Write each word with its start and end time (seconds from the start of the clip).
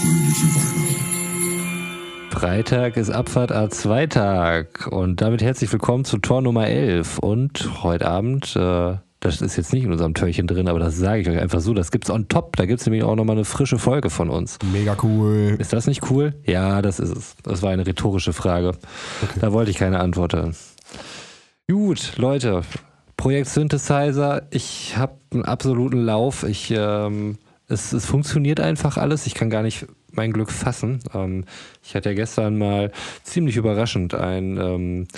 fröhliche 0.00 0.46
Weihnachten. 0.54 2.30
Freitag 2.30 2.96
ist 2.96 3.10
Abfahrt 3.10 3.52
A2-Tag 3.52 4.88
und 4.90 5.20
damit 5.20 5.42
herzlich 5.42 5.70
willkommen 5.72 6.04
zu 6.04 6.18
Tor 6.18 6.40
Nummer 6.40 6.68
11. 6.68 7.18
Und 7.18 7.82
heute 7.82 8.08
Abend, 8.08 8.56
äh, 8.56 8.96
das 9.20 9.42
ist 9.42 9.56
jetzt 9.56 9.74
nicht 9.74 9.84
in 9.84 9.92
unserem 9.92 10.14
Türchen 10.14 10.46
drin, 10.46 10.68
aber 10.68 10.78
das 10.78 10.96
sage 10.96 11.20
ich 11.20 11.28
euch 11.28 11.38
einfach 11.38 11.60
so, 11.60 11.74
das 11.74 11.90
gibt's 11.90 12.08
on 12.08 12.28
top. 12.28 12.56
Da 12.56 12.64
gibt's 12.64 12.86
nämlich 12.86 13.02
auch 13.02 13.14
nochmal 13.14 13.36
eine 13.36 13.44
frische 13.44 13.78
Folge 13.78 14.08
von 14.08 14.30
uns. 14.30 14.58
Mega 14.72 14.96
cool. 15.02 15.56
Ist 15.58 15.74
das 15.74 15.86
nicht 15.86 16.10
cool? 16.10 16.34
Ja, 16.46 16.80
das 16.80 16.98
ist 16.98 17.14
es. 17.14 17.36
Das 17.42 17.62
war 17.62 17.70
eine 17.70 17.86
rhetorische 17.86 18.32
Frage. 18.32 18.72
Da 19.40 19.52
wollte 19.52 19.70
ich 19.70 19.76
keine 19.76 20.00
Antwort. 20.00 20.34
Gut, 21.68 22.12
Leute. 22.16 22.62
Projekt 23.18 23.48
Synthesizer. 23.48 24.46
Ich 24.50 24.96
habe 24.96 25.18
einen 25.34 25.44
absoluten 25.44 26.02
Lauf. 26.02 26.44
Ich, 26.44 26.72
ähm, 26.74 27.36
es, 27.70 27.92
es 27.92 28.04
funktioniert 28.04 28.60
einfach 28.60 28.96
alles. 28.96 29.26
Ich 29.26 29.34
kann 29.34 29.50
gar 29.50 29.62
nicht 29.62 29.86
mein 30.12 30.32
Glück 30.32 30.50
fassen. 30.50 31.00
Ähm, 31.14 31.44
ich 31.82 31.94
hatte 31.94 32.10
ja 32.10 32.14
gestern 32.14 32.58
mal 32.58 32.92
ziemlich 33.22 33.56
überraschend 33.56 34.14
ein 34.14 34.56
ähm, 34.58 35.08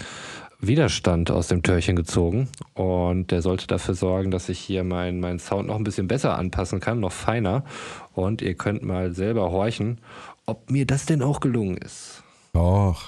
Widerstand 0.60 1.30
aus 1.30 1.48
dem 1.48 1.62
Türchen 1.62 1.96
gezogen 1.96 2.48
und 2.74 3.32
der 3.32 3.42
sollte 3.42 3.66
dafür 3.66 3.94
sorgen, 3.94 4.30
dass 4.30 4.48
ich 4.48 4.60
hier 4.60 4.84
meinen 4.84 5.18
mein 5.18 5.40
Sound 5.40 5.66
noch 5.66 5.76
ein 5.76 5.84
bisschen 5.84 6.06
besser 6.06 6.38
anpassen 6.38 6.78
kann, 6.78 7.00
noch 7.00 7.12
feiner. 7.12 7.64
Und 8.12 8.42
ihr 8.42 8.54
könnt 8.54 8.82
mal 8.82 9.12
selber 9.12 9.50
horchen, 9.50 9.98
ob 10.46 10.70
mir 10.70 10.86
das 10.86 11.06
denn 11.06 11.22
auch 11.22 11.40
gelungen 11.40 11.78
ist. 11.78 12.22
Doch. 12.52 13.06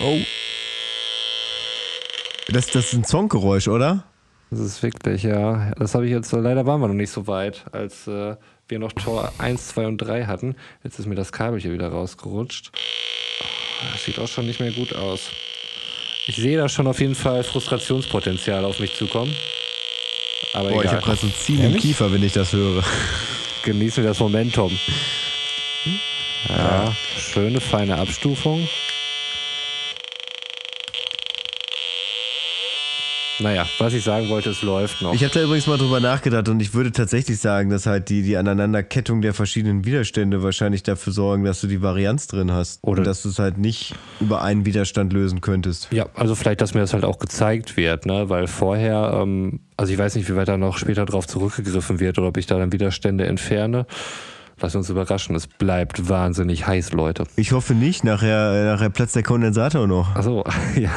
Oh. 0.00 0.18
Das, 2.48 2.66
das 2.68 2.86
ist 2.86 2.92
ein 2.94 3.04
Songgeräusch, 3.04 3.68
oder? 3.68 4.04
Das 4.50 4.60
ist 4.60 4.82
wirklich, 4.82 5.22
ja. 5.22 5.72
Das 5.78 5.94
habe 5.94 6.06
ich 6.06 6.12
jetzt, 6.12 6.30
leider 6.32 6.66
waren 6.66 6.80
wir 6.80 6.88
noch 6.88 6.94
nicht 6.94 7.10
so 7.10 7.26
weit, 7.26 7.64
als 7.72 8.06
äh, 8.06 8.36
wir 8.68 8.78
noch 8.78 8.92
Tor 8.92 9.32
1, 9.38 9.68
2 9.68 9.86
und 9.86 9.98
3 9.98 10.26
hatten. 10.26 10.54
Jetzt 10.82 10.98
ist 10.98 11.06
mir 11.06 11.14
das 11.14 11.32
Kabel 11.32 11.60
hier 11.60 11.72
wieder 11.72 11.88
rausgerutscht. 11.88 12.70
Das 13.92 14.04
sieht 14.04 14.18
auch 14.18 14.28
schon 14.28 14.46
nicht 14.46 14.60
mehr 14.60 14.72
gut 14.72 14.94
aus. 14.94 15.30
Ich 16.26 16.36
sehe 16.36 16.56
da 16.56 16.68
schon 16.68 16.86
auf 16.86 17.00
jeden 17.00 17.14
Fall 17.14 17.42
Frustrationspotenzial 17.44 18.64
auf 18.64 18.80
mich 18.80 18.94
zukommen. 18.94 19.34
Aber 20.54 20.70
Boah, 20.70 20.76
ich 20.76 20.90
egal. 20.90 20.96
habe 20.96 21.04
gerade 21.04 21.18
so 21.18 21.26
ein 21.26 21.34
Ziehen 21.34 21.62
im 21.64 21.76
Kiefer, 21.76 22.12
wenn 22.12 22.22
ich 22.22 22.32
das 22.32 22.52
höre. 22.52 22.82
Genießen 23.64 24.02
wir 24.02 24.10
das 24.10 24.20
Momentum. 24.20 24.78
Ja, 26.48 26.94
schöne, 27.18 27.60
feine 27.60 27.96
Abstufung. 27.96 28.66
Naja, 33.40 33.66
was 33.78 33.92
ich 33.92 34.04
sagen 34.04 34.28
wollte, 34.28 34.50
es 34.50 34.62
läuft 34.62 35.02
noch. 35.02 35.12
Ich 35.12 35.24
habe 35.24 35.34
da 35.34 35.42
übrigens 35.42 35.66
mal 35.66 35.76
drüber 35.76 35.98
nachgedacht 35.98 36.48
und 36.48 36.60
ich 36.60 36.72
würde 36.72 36.92
tatsächlich 36.92 37.38
sagen, 37.38 37.68
dass 37.68 37.86
halt 37.86 38.08
die, 38.08 38.22
die 38.22 38.36
Aneinanderkettung 38.36 39.22
der 39.22 39.34
verschiedenen 39.34 39.84
Widerstände 39.84 40.42
wahrscheinlich 40.42 40.82
dafür 40.84 41.12
sorgen, 41.12 41.44
dass 41.44 41.60
du 41.60 41.66
die 41.66 41.82
Varianz 41.82 42.28
drin 42.28 42.52
hast. 42.52 42.78
Oder- 42.82 43.00
und 43.00 43.06
dass 43.06 43.22
du 43.22 43.28
es 43.28 43.38
halt 43.38 43.58
nicht 43.58 43.94
über 44.20 44.42
einen 44.42 44.64
Widerstand 44.66 45.12
lösen 45.12 45.40
könntest. 45.40 45.88
Ja, 45.90 46.06
also 46.14 46.34
vielleicht, 46.34 46.60
dass 46.60 46.74
mir 46.74 46.80
das 46.80 46.92
halt 46.92 47.04
auch 47.04 47.18
gezeigt 47.18 47.76
wird, 47.76 48.06
ne? 48.06 48.28
Weil 48.28 48.46
vorher, 48.46 49.18
ähm, 49.20 49.60
also 49.76 49.92
ich 49.92 49.98
weiß 49.98 50.14
nicht, 50.14 50.28
wie 50.28 50.36
weit 50.36 50.48
da 50.48 50.56
noch 50.56 50.78
später 50.78 51.04
drauf 51.04 51.26
zurückgegriffen 51.26 51.98
wird 51.98 52.18
oder 52.18 52.28
ob 52.28 52.36
ich 52.36 52.46
da 52.46 52.58
dann 52.58 52.72
Widerstände 52.72 53.26
entferne. 53.26 53.86
Lass 54.64 54.74
uns 54.74 54.88
überraschen. 54.88 55.36
Es 55.36 55.46
bleibt 55.46 56.08
wahnsinnig 56.08 56.66
heiß, 56.66 56.92
Leute. 56.92 57.24
Ich 57.36 57.52
hoffe 57.52 57.74
nicht, 57.74 58.02
nachher, 58.02 58.64
nachher 58.64 58.88
platzt 58.88 59.14
der 59.14 59.22
Kondensator 59.22 59.86
noch. 59.86 60.16
Achso, 60.16 60.42
ja. 60.74 60.90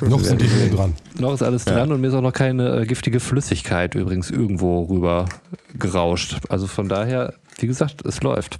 Noch 0.00 0.18
sind 0.18 0.42
die 0.42 0.48
Dinge 0.48 0.70
dran. 0.74 0.94
Noch 1.16 1.32
ist 1.32 1.44
alles 1.44 1.64
dran 1.64 1.92
und 1.92 2.00
mir 2.00 2.08
ist 2.08 2.14
auch 2.14 2.22
noch 2.22 2.32
keine 2.32 2.80
äh, 2.80 2.86
giftige 2.86 3.20
Flüssigkeit 3.20 3.94
übrigens 3.94 4.32
irgendwo 4.32 4.82
rüber 4.82 5.26
gerauscht. 5.78 6.38
Also 6.48 6.66
von 6.66 6.88
daher, 6.88 7.34
wie 7.60 7.68
gesagt, 7.68 8.04
es 8.04 8.20
läuft. 8.20 8.58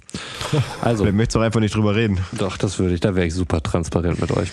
Also, 0.81 1.03
Vielleicht 1.03 1.17
möchtest 1.17 1.35
du 1.35 1.39
einfach 1.41 1.59
nicht 1.59 1.75
drüber 1.75 1.97
reden. 1.97 2.19
doch, 2.31 2.55
das 2.55 2.79
würde 2.79 2.93
ich, 2.93 3.01
da 3.01 3.13
wäre 3.13 3.27
ich 3.27 3.33
super 3.33 3.61
transparent 3.61 4.21
mit 4.21 4.31
euch. 4.31 4.51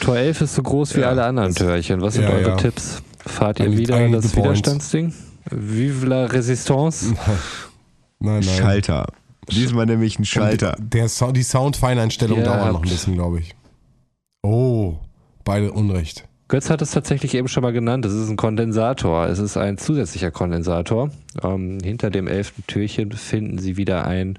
Tor 0.00 0.18
11 0.18 0.42
ist 0.42 0.54
so 0.54 0.62
groß 0.62 0.96
wie 0.96 1.00
Ja, 1.00 1.08
alle 1.08 1.24
anderen 1.24 1.54
Türchen. 1.54 2.02
Was 2.02 2.12
sind 2.12 2.24
ja, 2.24 2.30
eure 2.30 2.50
ja. 2.50 2.56
Tipps? 2.56 3.02
Fahrt 3.24 3.58
ihr 3.58 3.74
wieder 3.74 4.04
in 4.04 4.12
das. 4.12 4.36
Widerstandsding? 4.36 5.14
Vive 5.50 6.06
la 6.06 6.26
Resistance? 6.26 7.14
Nein, 8.18 8.40
nein. 8.40 8.42
Schalter. 8.42 9.06
Diesmal 9.50 9.86
nämlich 9.86 10.18
ein 10.18 10.24
Schalter. 10.24 10.76
Und 10.78 10.94
Der 10.94 11.08
Sound, 11.08 11.36
die 11.36 11.42
Soundfeineinstellungen 11.42 12.44
Ihr 12.44 12.50
dauern 12.50 12.72
noch 12.72 12.82
ein 12.82 12.88
bisschen, 12.88 13.14
glaube 13.14 13.40
ich. 13.40 13.54
Oh, 14.42 14.94
beide 15.44 15.70
Unrecht. 15.72 16.26
Götz 16.48 16.70
hat 16.70 16.80
es 16.80 16.92
tatsächlich 16.92 17.34
eben 17.34 17.48
schon 17.48 17.62
mal 17.62 17.72
genannt. 17.72 18.04
Es 18.04 18.12
ist 18.12 18.28
ein 18.28 18.36
Kondensator. 18.36 19.26
Es 19.26 19.38
ist 19.38 19.56
ein 19.56 19.78
zusätzlicher 19.78 20.30
Kondensator. 20.30 21.10
Ähm, 21.42 21.78
hinter 21.82 22.08
dem 22.10 22.28
elften 22.28 22.64
Türchen 22.66 23.12
finden 23.12 23.58
Sie 23.58 23.76
wieder 23.76 24.06
einen 24.06 24.38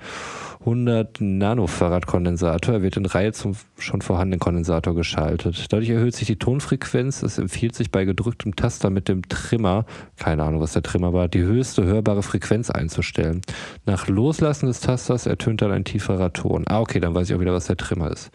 100 0.68 1.22
Nanofarad 1.22 2.08
Kondensator. 2.08 2.82
Wird 2.82 2.98
in 2.98 3.06
Reihe 3.06 3.32
zum 3.32 3.56
schon 3.78 4.02
vorhandenen 4.02 4.42
Kondensator 4.42 4.96
geschaltet. 4.96 5.68
Dadurch 5.70 5.90
erhöht 5.90 6.14
sich 6.14 6.28
die 6.28 6.36
Tonfrequenz. 6.36 7.24
Es 7.24 7.38
empfiehlt 7.38 7.74
sich 7.74 7.90
bei 7.90 8.04
gedrücktem 8.04 8.54
Taster 8.58 8.90
mit 8.90 9.08
dem 9.08 9.22
Trimmer, 9.30 9.86
keine 10.18 10.44
Ahnung, 10.44 10.60
was 10.60 10.74
der 10.74 10.84
Trimmer 10.84 11.14
war, 11.14 11.30
die 11.30 11.42
höchste 11.42 11.86
hörbare 11.86 12.22
Frequenz 12.22 12.70
einzustellen. 12.70 13.42
Nach 13.86 14.10
Loslassen 14.10 14.68
des 14.68 14.82
Tasters 14.82 15.26
ertönt 15.26 15.62
dann 15.62 15.72
ein 15.72 15.86
tieferer 15.86 16.34
Ton. 16.34 16.66
Ah, 16.68 16.82
okay, 16.82 17.00
dann 17.00 17.16
weiß 17.16 17.30
ich 17.30 17.36
auch 17.36 17.40
wieder, 17.40 17.54
was 17.54 17.68
der 17.68 17.78
Trimmer 17.78 18.12
ist. 18.12 18.30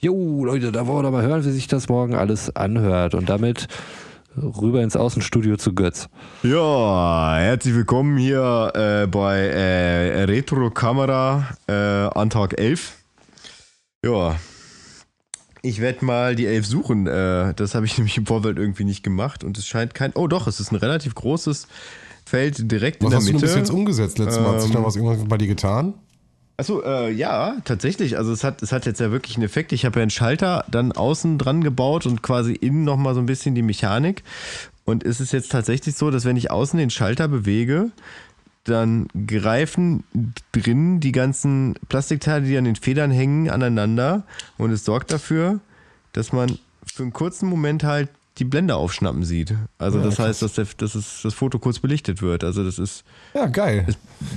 Jo, 0.00 0.44
Leute, 0.44 0.72
da 0.72 0.88
wollen 0.88 1.04
wir 1.04 1.12
mal 1.12 1.22
hören, 1.22 1.44
wie 1.44 1.50
sich 1.50 1.68
das 1.68 1.88
morgen 1.88 2.14
alles 2.14 2.56
anhört. 2.56 3.14
Und 3.14 3.28
damit 3.28 3.68
rüber 4.36 4.82
ins 4.82 4.96
Außenstudio 4.96 5.56
zu 5.56 5.74
Götz. 5.74 6.08
Ja, 6.42 7.36
herzlich 7.38 7.74
willkommen 7.74 8.16
hier 8.16 8.72
äh, 8.74 9.06
bei 9.06 9.38
äh, 9.38 10.24
Retro 10.24 10.70
Kamera 10.70 11.48
äh, 11.66 11.72
an 11.72 12.30
Tag 12.30 12.58
11. 12.58 12.96
Ja, 14.04 14.36
ich 15.62 15.80
werde 15.80 16.04
mal 16.04 16.36
die 16.36 16.46
11 16.46 16.66
suchen. 16.66 17.06
Äh, 17.06 17.54
das 17.54 17.74
habe 17.74 17.86
ich 17.86 17.96
nämlich 17.98 18.16
im 18.16 18.26
Vorfeld 18.26 18.58
irgendwie 18.58 18.84
nicht 18.84 19.02
gemacht 19.02 19.44
und 19.44 19.58
es 19.58 19.66
scheint 19.66 19.94
kein. 19.94 20.12
Oh, 20.14 20.26
doch, 20.26 20.46
es 20.46 20.60
ist 20.60 20.72
ein 20.72 20.76
relativ 20.76 21.14
großes 21.14 21.66
Feld 22.24 22.70
direkt 22.70 23.02
Was 23.02 23.06
in 23.06 23.10
der 23.10 23.16
hast 23.18 23.26
du 23.26 23.32
denn 23.32 23.36
Mitte. 23.40 23.46
bis 23.46 23.56
jetzt 23.56 23.70
umgesetzt 23.70 24.18
letztes 24.18 24.40
Mal? 24.40 24.54
Hat 24.54 24.62
sich 24.62 24.70
Ähm, 24.70 24.76
noch 24.80 24.86
was 24.86 24.96
irgendwas 24.96 25.26
bei 25.28 25.36
dir 25.38 25.48
getan? 25.48 25.94
Achso, 26.60 26.82
äh, 26.82 27.10
ja, 27.10 27.56
tatsächlich. 27.64 28.18
Also 28.18 28.32
es 28.32 28.44
hat, 28.44 28.60
es 28.62 28.70
hat 28.70 28.84
jetzt 28.84 29.00
ja 29.00 29.10
wirklich 29.10 29.36
einen 29.36 29.44
Effekt. 29.46 29.72
Ich 29.72 29.86
habe 29.86 29.98
ja 29.98 30.02
einen 30.02 30.10
Schalter 30.10 30.64
dann 30.70 30.92
außen 30.92 31.38
dran 31.38 31.64
gebaut 31.64 32.04
und 32.04 32.22
quasi 32.22 32.52
innen 32.52 32.84
nochmal 32.84 33.14
so 33.14 33.20
ein 33.20 33.26
bisschen 33.26 33.54
die 33.54 33.62
Mechanik. 33.62 34.22
Und 34.84 35.02
es 35.02 35.20
ist 35.20 35.32
jetzt 35.32 35.50
tatsächlich 35.50 35.94
so, 35.96 36.10
dass 36.10 36.26
wenn 36.26 36.36
ich 36.36 36.50
außen 36.50 36.78
den 36.78 36.90
Schalter 36.90 37.28
bewege, 37.28 37.90
dann 38.64 39.08
greifen 39.26 40.04
drin 40.52 41.00
die 41.00 41.12
ganzen 41.12 41.76
Plastikteile, 41.88 42.44
die 42.44 42.58
an 42.58 42.64
den 42.64 42.76
Federn 42.76 43.10
hängen, 43.10 43.48
aneinander. 43.48 44.24
Und 44.58 44.70
es 44.70 44.84
sorgt 44.84 45.12
dafür, 45.12 45.60
dass 46.12 46.30
man 46.32 46.58
für 46.84 47.04
einen 47.04 47.14
kurzen 47.14 47.48
Moment 47.48 47.84
halt 47.84 48.10
die 48.36 48.44
Blende 48.44 48.76
aufschnappen 48.76 49.24
sieht. 49.24 49.54
Also 49.78 49.96
Ja, 49.98 50.04
das 50.04 50.16
krass. 50.16 50.26
heißt, 50.28 50.42
dass, 50.42 50.52
der, 50.54 50.66
dass 50.76 50.94
es, 50.94 51.20
das 51.22 51.32
Foto 51.32 51.58
kurz 51.58 51.78
belichtet 51.78 52.20
wird. 52.20 52.44
Also 52.44 52.62
das 52.64 52.78
ist 52.78 53.02
Ja, 53.32 53.46
geil. 53.46 53.86
es 53.88 53.96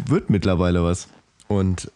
wird 0.09 0.29
mittlerweile 0.29 0.83
was. 0.85 1.09
Und 1.49 1.91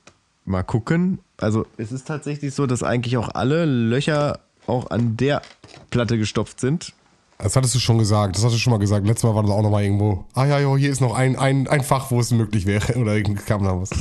mal 0.47 0.63
gucken. 0.63 1.19
Also 1.37 1.65
es 1.77 1.91
ist 1.91 2.07
tatsächlich 2.07 2.53
so, 2.53 2.65
dass 2.65 2.83
eigentlich 2.83 3.17
auch 3.17 3.29
alle 3.35 3.65
Löcher 3.65 4.39
auch 4.65 4.89
an 4.89 5.17
der 5.17 5.41
Platte 5.89 6.17
gestopft 6.17 6.59
sind. 6.59 6.93
Das 7.37 7.55
hattest 7.55 7.75
du 7.75 7.79
schon 7.79 7.99
gesagt. 7.99 8.35
Das 8.35 8.43
hast 8.43 8.53
du 8.53 8.57
schon 8.57 8.71
mal 8.71 8.79
gesagt. 8.79 9.05
Letztes 9.05 9.23
Mal 9.23 9.35
war 9.35 9.43
das 9.43 9.51
auch 9.51 9.61
noch 9.61 9.69
mal 9.69 9.83
irgendwo. 9.83 10.25
Ah 10.33 10.45
ja, 10.45 10.59
jo, 10.59 10.75
hier 10.75 10.89
ist 10.89 11.01
noch 11.01 11.13
ein, 11.13 11.35
ein, 11.35 11.67
ein 11.67 11.83
Fach, 11.83 12.09
wo 12.09 12.19
es 12.19 12.31
möglich 12.31 12.65
wäre. 12.65 12.95
Oder 12.99 13.21
kam 13.21 13.63
da 13.63 13.79
was. 13.79 13.91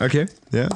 Okay, 0.00 0.26
ja. 0.50 0.68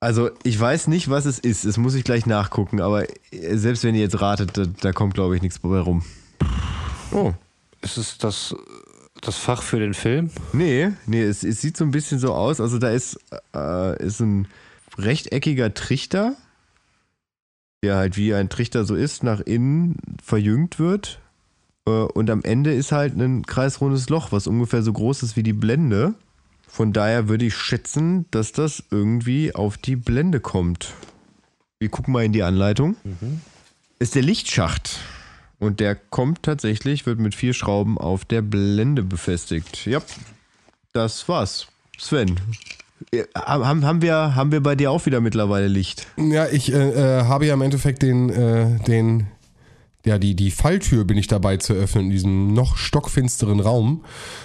Also 0.00 0.30
ich 0.44 0.58
weiß 0.58 0.86
nicht, 0.86 1.10
was 1.10 1.24
es 1.24 1.40
ist. 1.40 1.64
Das 1.64 1.76
muss 1.76 1.94
ich 1.94 2.04
gleich 2.04 2.26
nachgucken. 2.26 2.80
Aber 2.80 3.08
äh, 3.32 3.56
selbst 3.56 3.82
wenn 3.82 3.96
ihr 3.96 4.02
jetzt 4.02 4.20
ratet, 4.20 4.56
da, 4.56 4.66
da 4.66 4.92
kommt, 4.92 5.14
glaube 5.14 5.34
ich, 5.34 5.42
nichts 5.42 5.58
bei 5.58 5.80
rum. 5.80 6.04
Oh, 7.10 7.32
Ist 7.80 7.96
es 7.96 8.18
das, 8.18 8.54
das 9.20 9.36
Fach 9.36 9.62
für 9.62 9.78
den 9.78 9.94
Film? 9.94 10.30
nee, 10.52 10.90
nee, 11.06 11.22
es, 11.22 11.44
es 11.44 11.60
sieht 11.60 11.76
so 11.76 11.84
ein 11.84 11.90
bisschen 11.90 12.18
so 12.18 12.32
aus. 12.34 12.60
Also 12.60 12.78
da 12.78 12.90
ist, 12.90 13.18
äh, 13.54 14.02
ist 14.04 14.20
ein 14.20 14.46
rechteckiger 14.96 15.74
Trichter, 15.74 16.34
der 17.82 17.96
halt 17.96 18.16
wie 18.16 18.34
ein 18.34 18.48
Trichter 18.48 18.84
so 18.84 18.94
ist, 18.94 19.22
nach 19.22 19.40
innen 19.40 19.96
verjüngt 20.22 20.78
wird. 20.78 21.20
Äh, 21.86 21.90
Und 21.90 22.30
am 22.30 22.42
Ende 22.42 22.72
ist 22.74 22.92
halt 22.92 23.16
ein 23.16 23.44
kreisrundes 23.46 24.08
Loch, 24.08 24.32
was 24.32 24.46
ungefähr 24.46 24.82
so 24.82 24.92
groß 24.92 25.22
ist 25.22 25.36
wie 25.36 25.42
die 25.42 25.52
Blende. 25.52 26.14
Von 26.66 26.92
daher 26.92 27.28
würde 27.28 27.46
ich 27.46 27.56
schätzen, 27.56 28.26
dass 28.30 28.52
das 28.52 28.82
irgendwie 28.90 29.54
auf 29.54 29.78
die 29.78 29.96
Blende 29.96 30.38
kommt. 30.40 30.92
Wir 31.80 31.88
gucken 31.88 32.12
mal 32.12 32.24
in 32.24 32.32
die 32.32 32.42
Anleitung. 32.42 32.96
Ist 33.98 34.14
der 34.14 34.22
Lichtschacht. 34.22 34.98
Und 35.58 35.80
der 35.80 35.96
kommt 35.96 36.44
tatsächlich, 36.44 37.06
wird 37.06 37.18
mit 37.18 37.34
vier 37.34 37.52
Schrauben 37.52 37.98
auf 37.98 38.24
der 38.24 38.42
Blende 38.42 39.02
befestigt. 39.02 39.86
Ja, 39.86 40.00
das 40.92 41.28
war's. 41.28 41.66
Sven, 41.98 42.38
äh, 43.12 43.24
haben, 43.34 43.84
haben, 43.84 44.02
wir, 44.02 44.34
haben 44.34 44.52
wir 44.52 44.62
bei 44.62 44.76
dir 44.76 44.90
auch 44.90 45.04
wieder 45.06 45.20
mittlerweile 45.20 45.68
Licht? 45.68 46.06
Ja, 46.16 46.46
ich 46.46 46.72
äh, 46.72 46.76
äh, 47.18 47.24
habe 47.24 47.46
ja 47.46 47.54
im 47.54 47.62
Endeffekt 47.62 48.02
den, 48.02 48.30
äh, 48.30 48.78
den 48.84 49.26
ja, 50.04 50.18
die, 50.18 50.34
die 50.34 50.50
Falltür 50.50 51.04
bin 51.04 51.18
ich 51.18 51.26
dabei 51.26 51.56
zu 51.56 51.74
öffnen 51.74 52.06
in 52.06 52.10
diesem 52.10 52.54
noch 52.54 52.76
stockfinsteren 52.76 53.60
Raum. 53.60 54.04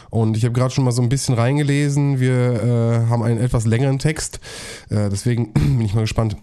Und 0.10 0.36
ich 0.36 0.46
habe 0.46 0.54
gerade 0.54 0.74
schon 0.74 0.84
mal 0.84 0.92
so 0.92 1.02
ein 1.02 1.10
bisschen 1.10 1.36
reingelesen. 1.36 2.20
Wir 2.20 3.04
äh, 3.06 3.10
haben 3.10 3.24
einen 3.24 3.40
etwas 3.40 3.66
längeren 3.66 4.00
Text. 4.00 4.40
Äh, 4.90 5.10
deswegen 5.10 5.54
bin 5.54 5.82
ich 5.82 5.94
mal 5.94 6.02
gespannt, 6.02 6.38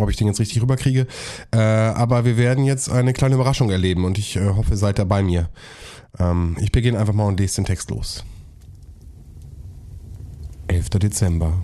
ob 0.00 0.10
ich 0.10 0.16
den 0.16 0.26
jetzt 0.26 0.40
richtig 0.40 0.62
rüberkriege. 0.62 1.06
Äh, 1.52 1.58
aber 1.58 2.24
wir 2.24 2.36
werden 2.36 2.64
jetzt 2.64 2.90
eine 2.90 3.12
kleine 3.12 3.34
Überraschung 3.34 3.70
erleben 3.70 4.04
und 4.04 4.18
ich 4.18 4.36
äh, 4.36 4.48
hoffe, 4.48 4.72
ihr 4.72 4.76
seid 4.76 4.98
da 4.98 5.04
bei 5.04 5.22
mir. 5.22 5.48
Ähm, 6.18 6.56
ich 6.60 6.72
beginne 6.72 6.98
einfach 6.98 7.14
mal 7.14 7.26
und 7.26 7.38
lese 7.38 7.56
den 7.56 7.64
Text 7.64 7.90
los. 7.90 8.24
11. 10.68 10.90
Dezember. 10.90 11.62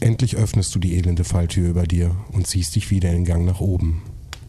Endlich 0.00 0.36
öffnest 0.36 0.74
du 0.74 0.78
die 0.78 0.96
elende 0.96 1.24
Falltür 1.24 1.68
über 1.68 1.84
dir 1.84 2.16
und 2.32 2.46
ziehst 2.46 2.74
dich 2.74 2.90
wieder 2.90 3.10
in 3.10 3.16
den 3.16 3.24
Gang 3.24 3.44
nach 3.44 3.60
oben. 3.60 4.02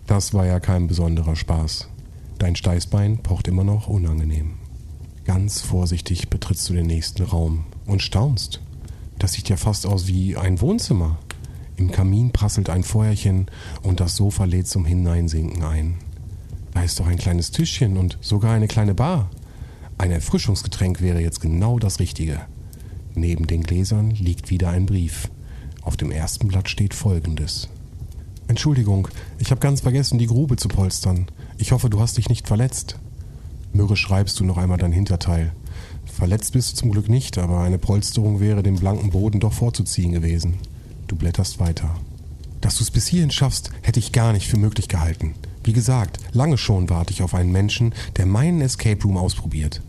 Das 0.07 0.33
war 0.33 0.45
ja 0.45 0.60
kein 0.60 0.88
besonderer 0.88 1.36
Spaß. 1.36 1.89
Dein 2.38 2.56
Steißbein 2.56 3.22
pocht 3.22 3.48
immer 3.48 3.63
noch 3.63 3.88
unangenehm. 3.88 4.56
Ganz 5.25 5.62
vorsichtig 5.62 6.30
betrittst 6.30 6.68
du 6.69 6.74
den 6.74 6.88
nächsten 6.88 7.24
Raum 7.24 7.66
und 7.86 8.01
staunst. 8.01 8.62
Das 9.19 9.33
sieht 9.33 9.50
ja 9.50 9.57
fast 9.57 9.86
aus 9.86 10.07
wie 10.07 10.36
ein 10.36 10.60
Wohnzimmer. 10.62 11.19
Im 11.81 11.89
Kamin 11.89 12.30
prasselt 12.30 12.69
ein 12.69 12.83
Feuerchen 12.83 13.48
und 13.81 14.01
das 14.01 14.16
Sofa 14.16 14.45
lädt 14.45 14.68
zum 14.68 14.86
Hineinsinken 14.86 15.63
ein. 15.63 15.95
Da 16.75 16.83
ist 16.83 17.00
doch 17.00 17.07
ein 17.07 17.18
kleines 17.18 17.50
Tischchen 17.50 17.98
und 17.98 18.19
sogar 18.22 18.54
eine 18.54 18.68
kleine 18.68 18.94
Bar. 18.94 19.31
Ein 19.98 20.12
Erfrischungsgetränk 20.12 21.01
wäre 21.01 21.22
jetzt 21.22 21.42
genau 21.42 21.80
das 21.80 22.00
Richtige. 22.00 22.39
Neben 23.16 23.48
den 23.48 23.63
Gläsern 23.63 24.12
liegt 24.12 24.51
wieder 24.51 24.69
ein 24.69 24.86
Brief. 24.86 25.31
Auf 25.81 25.98
dem 25.98 26.12
ersten 26.12 26.50
Blatt 26.50 26.69
steht 26.69 26.94
folgendes. 26.94 27.68
Entschuldigung, 28.48 29.07
ich 29.39 29.50
habe 29.50 29.60
ganz 29.60 29.81
vergessen, 29.81 30.19
die 30.19 30.28
Grube 30.28 30.57
zu 30.57 30.68
polstern. 30.68 31.25
Ich 31.57 31.72
hoffe, 31.72 31.89
du 31.89 32.00
hast 32.00 32.16
dich 32.16 32.30
nicht 32.30 32.48
verletzt. 32.48 33.00
Mürrisch 33.74 34.01
schreibst 34.01 34.39
du 34.39 34.45
noch 34.45 34.57
einmal 34.57 34.78
dein 34.78 34.92
Hinterteil. 34.92 35.51
Verletzt 36.06 36.54
bist 36.54 36.74
du 36.74 36.75
zum 36.75 36.92
Glück 36.92 37.10
nicht, 37.10 37.39
aber 37.39 37.62
eine 37.62 37.80
Polsterung 37.80 38.39
wäre 38.39 38.62
dem 38.62 38.75
blanken 38.75 39.10
Boden 39.10 39.39
doch 39.39 39.54
vorzuziehen 39.54 40.12
gewesen. 40.12 40.60
Du 41.12 41.18
blätterst 41.18 41.60
weiter. 41.60 41.94
Dass 42.62 42.78
du 42.78 42.86
es 42.86 42.90
bis 42.90 43.06
hierhin 43.06 43.31
schaffst, 43.31 43.72
hätte 43.81 44.00
ich 44.00 44.13
gar 44.13 44.31
nicht 44.31 44.48
für 44.48 44.56
möglich 44.56 44.88
gehalten. 44.88 45.36
Wie 45.62 45.74
gesagt, 45.74 46.19
lange 46.31 46.58
schon 46.58 46.90
warte 46.90 47.12
ich 47.12 47.22
auf 47.22 47.34
einen 47.34 47.52
Menschen, 47.52 47.94
der 48.16 48.25
meinen 48.25 48.62
Escape 48.62 49.04
Room 49.04 49.18
ausprobiert. 49.18 49.81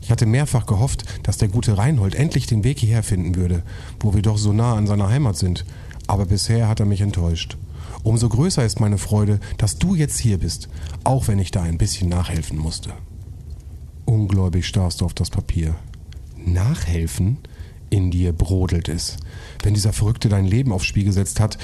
Ich 0.00 0.10
hatte 0.10 0.24
mehrfach 0.24 0.64
gehofft, 0.64 1.04
dass 1.22 1.36
der 1.36 1.48
gute 1.48 1.76
Reinhold 1.76 2.14
endlich 2.14 2.46
den 2.46 2.64
Weg 2.64 2.78
hierher 2.78 3.02
finden 3.02 3.34
würde, 3.34 3.62
wo 4.00 4.14
wir 4.14 4.22
doch 4.22 4.38
so 4.38 4.54
nah 4.54 4.74
an 4.74 4.86
seiner 4.86 5.10
Heimat 5.10 5.36
sind. 5.36 5.66
Aber 6.06 6.24
bisher 6.24 6.66
hat 6.66 6.80
er 6.80 6.86
mich 6.86 7.02
enttäuscht. 7.02 7.58
Umso 8.02 8.30
größer 8.30 8.64
ist 8.64 8.80
meine 8.80 8.96
Freude, 8.96 9.38
dass 9.58 9.78
du 9.78 9.94
jetzt 9.94 10.18
hier 10.18 10.38
bist, 10.38 10.70
auch 11.04 11.28
wenn 11.28 11.40
ich 11.40 11.50
da 11.50 11.60
ein 11.60 11.76
bisschen 11.76 12.08
nachhelfen 12.08 12.56
musste. 12.56 12.94
Ungläubig 14.06 14.66
starrst 14.66 15.02
du 15.02 15.04
auf 15.04 15.12
das 15.12 15.28
Papier. 15.28 15.74
Nachhelfen? 16.38 17.36
In 17.90 18.12
dir 18.12 18.32
brodelt 18.32 18.88
es. 18.88 19.16
Wenn 19.62 19.74
dieser 19.74 19.92
Verrückte 19.92 20.28
dein 20.28 20.46
Leben 20.46 20.72
aufs 20.72 20.86
Spiel 20.86 21.04
gesetzt 21.04 21.40
hat, 21.40 21.58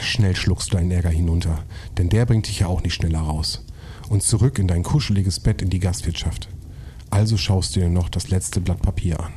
schnell 0.00 0.34
schluckst 0.34 0.72
du 0.72 0.78
deinen 0.78 0.90
Ärger 0.90 1.10
hinunter, 1.10 1.64
denn 1.98 2.08
der 2.08 2.24
bringt 2.24 2.48
dich 2.48 2.60
ja 2.60 2.66
auch 2.66 2.82
nicht 2.82 2.94
schneller 2.94 3.20
raus. 3.20 3.64
Und 4.08 4.22
zurück 4.22 4.58
in 4.58 4.66
dein 4.66 4.82
kuscheliges 4.82 5.40
Bett 5.40 5.60
in 5.60 5.68
die 5.68 5.78
Gastwirtschaft. 5.78 6.48
Also 7.10 7.36
schaust 7.36 7.76
du 7.76 7.80
dir 7.80 7.88
noch 7.90 8.08
das 8.08 8.30
letzte 8.30 8.60
Blatt 8.60 8.80
Papier 8.80 9.20
an. 9.20 9.32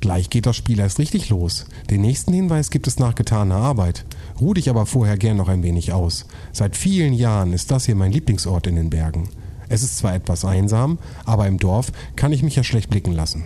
Gleich 0.00 0.30
geht 0.30 0.46
das 0.46 0.56
Spiel 0.56 0.78
erst 0.78 0.98
richtig 0.98 1.30
los. 1.30 1.66
Den 1.90 2.00
nächsten 2.00 2.32
Hinweis 2.32 2.70
gibt 2.70 2.86
es 2.86 2.98
nach 2.98 3.14
getaner 3.14 3.56
Arbeit. 3.56 4.04
Ruh 4.40 4.54
dich 4.54 4.68
aber 4.68 4.86
vorher 4.86 5.16
gern 5.16 5.36
noch 5.36 5.48
ein 5.48 5.62
wenig 5.62 5.92
aus. 5.92 6.26
Seit 6.52 6.76
vielen 6.76 7.12
Jahren 7.12 7.52
ist 7.52 7.70
das 7.70 7.86
hier 7.86 7.96
mein 7.96 8.12
Lieblingsort 8.12 8.66
in 8.66 8.76
den 8.76 8.90
Bergen. 8.90 9.28
Es 9.68 9.82
ist 9.82 9.98
zwar 9.98 10.14
etwas 10.14 10.44
einsam, 10.44 10.98
aber 11.24 11.46
im 11.46 11.58
Dorf 11.58 11.90
kann 12.14 12.32
ich 12.32 12.42
mich 12.42 12.56
ja 12.56 12.62
schlecht 12.62 12.90
blicken 12.90 13.12
lassen. 13.12 13.44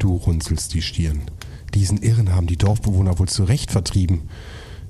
Du 0.00 0.16
runzelst 0.16 0.72
die 0.72 0.82
Stirn. 0.82 1.20
Diesen 1.74 2.02
Irren 2.02 2.34
haben 2.34 2.46
die 2.46 2.56
Dorfbewohner 2.56 3.18
wohl 3.18 3.28
zu 3.28 3.44
Recht 3.44 3.70
vertrieben. 3.70 4.22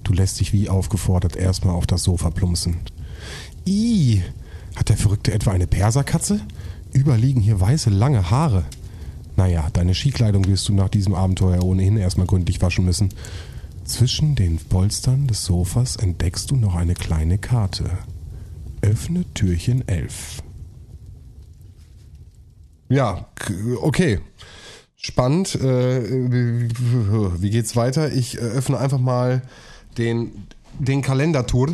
Du 0.05 0.13
lässt 0.13 0.39
dich 0.39 0.53
wie 0.53 0.71
aufgefordert 0.71 1.37
erstmal 1.37 1.75
auf 1.75 1.87
das 1.87 2.05
Sofa 2.05 2.31
plumpsen. 2.31 2.77
Ih, 3.67 4.23
hat 4.77 4.89
der 4.89 4.97
Verrückte 4.97 5.35
etwa 5.35 5.51
eine 5.51 5.67
Perserkatze? 5.67 6.41
Überliegen 6.95 7.41
hier 7.41 7.61
weiße, 7.61 7.91
lange 7.91 8.31
Haare. 8.31 8.65
Naja, 9.35 9.69
deine 9.73 9.95
Skikleidung 9.95 10.47
wirst 10.47 10.69
du 10.69 10.75
nach 10.75 10.89
diesem 10.89 11.15
Abenteuer 11.15 11.65
ohnehin 11.65 11.97
erstmal 11.97 12.29
gründlich 12.29 12.63
waschen 12.63 12.85
müssen. 12.85 13.09
Zwischen 13.85 14.37
den 14.37 14.59
Polstern 14.59 15.27
des 15.27 15.45
Sofas 15.45 15.97
entdeckst 15.97 16.53
du 16.53 16.57
noch 16.57 16.77
eine 16.77 16.95
kleine 16.95 17.39
Karte. 17.39 17.91
Öffne 18.81 19.25
Türchen 19.35 19.87
11. 19.89 20.45
Ja, 22.89 23.27
okay. 23.83 24.21
Spannend. 25.03 25.55
Äh, 25.55 26.03
wie 26.05 27.51
geht's 27.51 27.75
weiter? 27.75 28.13
Ich 28.13 28.39
öffne 28.39 28.79
einfach 28.79 28.99
mal 28.99 29.41
den, 29.97 30.47
den 30.79 31.01
Kalendertour 31.01 31.69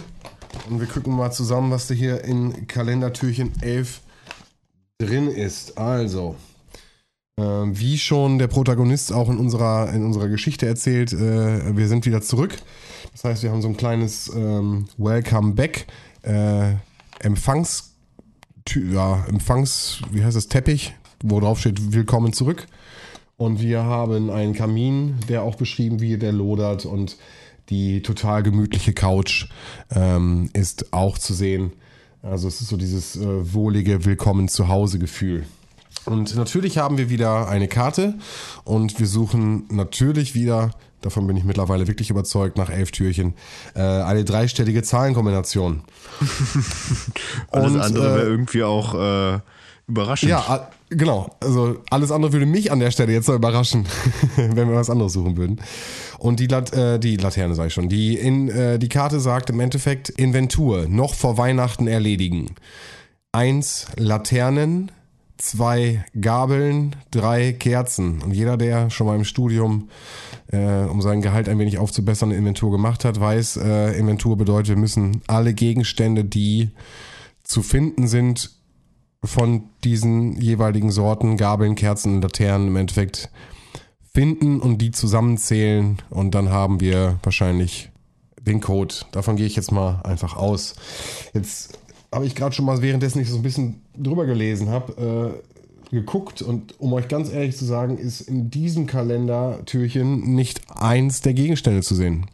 und 0.71 0.81
wir 0.81 0.87
gucken 0.87 1.17
mal 1.17 1.33
zusammen, 1.33 1.73
was 1.73 1.89
da 1.89 1.95
hier 1.95 2.23
in 2.23 2.69
Kalendertürchen 2.69 3.53
11 3.61 4.01
drin 4.99 5.27
ist. 5.27 5.77
Also, 5.77 6.37
äh, 7.37 7.43
wie 7.43 7.99
schon 7.99 8.39
der 8.39 8.47
Protagonist 8.47 9.13
auch 9.13 9.29
in 9.29 9.39
unserer, 9.39 9.93
in 9.93 10.05
unserer 10.05 10.29
Geschichte 10.29 10.67
erzählt, 10.67 11.13
äh, 11.13 11.77
wir 11.77 11.89
sind 11.89 12.07
wieder 12.07 12.23
zurück. 12.23 12.57
Das 13.11 13.25
heißt, 13.25 13.43
wir 13.43 13.51
haben 13.51 13.61
so 13.61 13.69
ein 13.69 13.77
kleines 13.77 14.29
ähm, 14.37 14.87
Welcome 14.99 15.55
Back 15.55 15.89
äh, 16.23 16.75
Empfangs, 17.19 17.93
ja, 18.73 19.25
Empfangs, 19.27 20.01
wie 20.13 20.23
heißt 20.23 20.37
das, 20.37 20.47
Teppich, 20.47 20.95
wo 21.25 21.41
drauf 21.41 21.59
steht 21.59 21.93
Willkommen 21.93 22.33
zurück. 22.33 22.69
Und 23.39 23.61
wir 23.61 23.85
haben 23.85 24.31
einen 24.31 24.55
Kamin, 24.55 25.17
der 25.29 25.43
auch 25.43 25.57
beschrieben 25.57 26.01
wird, 26.01 26.23
der 26.23 26.33
lodert 26.33 26.87
und 26.87 27.19
die 27.69 28.01
total 28.01 28.43
gemütliche 28.43 28.95
Couch 28.95 29.49
ähm, 29.95 30.49
ist 30.55 30.93
auch 30.95 31.19
zu 31.19 31.35
sehen. 31.35 31.73
Also 32.23 32.49
es 32.49 32.63
ist 32.63 32.69
so 32.69 32.79
dieses 32.79 33.17
äh, 33.17 33.55
wohlige 33.55 34.07
Willkommen 34.07 34.49
zu 34.49 34.69
Hause 34.69 34.99
Gefühl. 34.99 35.45
Und 36.07 36.35
natürlich 36.37 36.79
haben 36.79 36.97
wir 36.97 37.11
wieder 37.11 37.49
eine 37.49 37.69
Karte 37.69 38.15
und 38.65 38.99
wir 38.99 39.07
suchen 39.07 39.65
natürlich 39.71 40.35
wieder, 40.35 40.71
davon 41.03 41.27
bin 41.27 41.37
ich 41.37 41.45
mittlerweile 41.45 41.89
wirklich 41.89 42.09
überzeugt, 42.09 42.57
nach 42.57 42.71
elf 42.71 42.91
Türchen, 42.91 43.35
äh, 43.75 43.81
eine 43.81 44.25
dreistellige 44.25 44.83
Zahlenkombination. 44.83 45.83
Alles 47.51 47.73
Und, 47.73 47.81
andere 47.81 48.05
wäre 48.05 48.23
äh, 48.23 48.29
irgendwie 48.29 48.63
auch 48.63 48.95
äh, 48.95 49.41
überraschend. 49.87 50.31
Ja, 50.31 50.71
genau. 50.91 51.37
Also 51.41 51.79
alles 51.91 52.11
andere 52.11 52.33
würde 52.33 52.47
mich 52.47 52.73
an 52.73 52.81
der 52.81 52.91
Stelle 52.91 53.13
jetzt 53.13 53.29
noch 53.29 53.35
überraschen, 53.35 53.87
wenn 54.37 54.69
wir 54.69 54.77
was 54.77 54.91
anderes 54.91 55.13
suchen 55.13 55.37
würden. 55.37 55.61
Und 56.19 56.41
die, 56.41 56.47
Lat 56.47 56.73
äh, 56.73 56.99
die 56.99 57.17
Laterne 57.17 57.55
sage 57.55 57.69
ich 57.69 57.75
schon. 57.75 57.89
Die, 57.89 58.17
in, 58.17 58.49
äh, 58.49 58.79
die 58.79 58.89
Karte 58.89 59.21
sagt 59.21 59.51
im 59.51 59.61
Endeffekt 59.61 60.09
Inventur, 60.09 60.87
noch 60.89 61.15
vor 61.15 61.39
Weihnachten 61.39 61.87
erledigen. 61.87 62.55
Eins 63.33 63.87
Laternen, 63.97 64.91
zwei 65.39 66.05
Gabeln, 66.21 66.97
drei 67.11 67.53
Kerzen. 67.53 68.23
Und 68.23 68.33
jeder, 68.33 68.57
der 68.57 68.91
schon 68.91 69.07
mal 69.07 69.17
im 69.17 69.25
Studium, 69.25 69.91
äh, 70.51 70.85
um 70.85 71.03
sein 71.03 71.23
Gehalt 71.23 71.49
ein 71.49 71.59
wenig 71.59 71.79
aufzubessern, 71.79 72.31
eine 72.31 72.39
Inventur 72.39 72.73
gemacht 72.73 73.05
hat, 73.05 73.21
weiß, 73.21 73.59
äh, 73.59 73.99
Inventur 73.99 74.37
bedeutet, 74.37 74.71
wir 74.71 74.77
müssen 74.77 75.23
alle 75.27 75.55
Gegenstände, 75.55 76.25
die 76.25 76.71
zu 77.45 77.63
finden 77.63 78.09
sind, 78.09 78.51
von 79.25 79.65
diesen 79.85 80.41
jeweiligen 80.41 80.91
Sorten, 80.91 81.37
Gabeln, 81.37 81.75
Kerzen, 81.75 82.23
Laternen 82.23 82.69
im 82.69 82.77
Endeffekt 82.77 83.31
finden 84.13 84.61
und 84.61 84.79
die 84.79 84.93
zusammenzählen 84.93 85.99
und 86.11 86.35
dann 86.35 86.51
haben 86.51 86.81
wir 86.81 87.19
wahrscheinlich 87.23 87.91
den 88.41 88.61
Code. 88.61 88.95
Davon 89.13 89.37
gehe 89.37 89.47
ich 89.47 89.57
jetzt 89.57 89.73
mal 89.73 90.01
einfach 90.05 90.37
aus. 90.37 90.75
Jetzt 91.35 91.79
habe 92.15 92.25
ich 92.27 92.35
gerade 92.35 92.55
schon 92.55 92.65
mal 92.65 92.81
währenddessen 92.81 93.21
ich 93.21 93.29
so 93.29 93.37
ein 93.37 93.43
bisschen 93.43 93.83
drüber 93.97 94.25
gelesen 94.25 94.71
habe, 94.71 95.43
äh, 95.93 95.95
geguckt 95.95 96.43
und 96.43 96.81
um 96.81 96.93
euch 96.93 97.09
ganz 97.09 97.31
ehrlich 97.31 97.57
zu 97.57 97.65
sagen, 97.65 97.99
ist 97.99 98.23
in 98.23 98.51
diesem 98.51 98.87
Kalendertürchen 98.87 100.35
nicht 100.35 100.63
eins 100.75 101.21
der 101.21 101.35
Gegenstände 101.35 101.83
zu 101.83 101.95
sehen. 101.95 102.27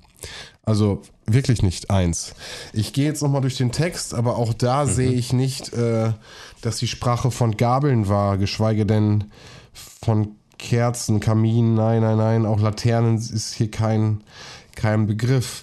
Also 0.64 1.02
wirklich 1.26 1.62
nicht 1.62 1.90
eins. 1.90 2.34
Ich 2.72 2.92
gehe 2.92 3.06
jetzt 3.06 3.22
nochmal 3.22 3.40
durch 3.40 3.56
den 3.56 3.72
Text, 3.72 4.14
aber 4.14 4.36
auch 4.36 4.54
da 4.54 4.86
sehe 4.86 5.10
ich 5.12 5.32
nicht, 5.32 5.72
äh, 5.72 6.12
dass 6.60 6.76
die 6.76 6.86
Sprache 6.88 7.30
von 7.30 7.56
Gabeln 7.56 8.08
war, 8.08 8.38
geschweige 8.38 8.86
denn 8.86 9.24
von 9.72 10.36
Kerzen, 10.58 11.18
Kamin, 11.18 11.74
nein, 11.74 12.02
nein, 12.02 12.16
nein, 12.16 12.46
auch 12.46 12.60
Laternen 12.60 13.16
ist 13.16 13.54
hier 13.54 13.70
kein, 13.70 14.22
kein 14.76 15.06
Begriff. 15.08 15.62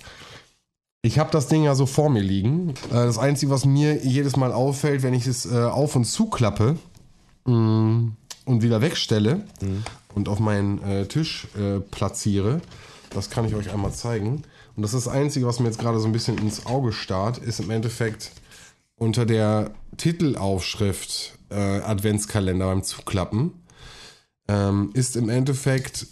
Ich 1.02 1.18
habe 1.18 1.32
das 1.32 1.48
Ding 1.48 1.64
ja 1.64 1.76
so 1.76 1.86
vor 1.86 2.10
mir 2.10 2.22
liegen. 2.22 2.72
Äh, 2.90 2.96
Das 3.06 3.18
Einzige, 3.18 3.52
was 3.52 3.66
mir 3.66 4.04
jedes 4.06 4.36
Mal 4.36 4.52
auffällt, 4.52 5.02
wenn 5.02 5.14
ich 5.14 5.26
es 5.28 5.50
äh, 5.50 5.56
auf 5.64 5.96
und 5.96 6.04
zuklappe 6.04 6.76
mh, 7.46 8.12
und 8.46 8.62
wieder 8.62 8.82
wegstelle 8.82 9.46
und 10.16 10.28
auf 10.28 10.40
meinen 10.40 10.82
äh, 10.84 11.06
Tisch 11.06 11.48
platziere, 11.92 12.60
das 13.12 13.30
kann 13.30 13.46
ich 13.46 13.56
euch 13.56 13.72
einmal 13.72 13.92
zeigen. 13.92 14.44
Und 14.76 14.84
das 14.84 14.94
ist 14.94 15.06
das 15.06 15.14
Einzige, 15.14 15.46
was 15.46 15.60
mir 15.60 15.68
jetzt 15.68 15.80
gerade 15.80 16.00
so 16.00 16.06
ein 16.06 16.12
bisschen 16.12 16.38
ins 16.38 16.66
Auge 16.66 16.94
starrt, 16.94 17.38
ist 17.38 17.60
im 17.60 17.70
Endeffekt 17.70 18.32
unter 18.96 19.26
der 19.26 19.72
Titelaufschrift 19.98 21.38
äh, 21.50 21.56
Adventskalender 21.56 22.68
beim 22.68 22.84
Zuklappen 22.84 23.54
ähm, 24.48 24.90
ist 24.94 25.16
im 25.16 25.30
Endeffekt 25.30 26.08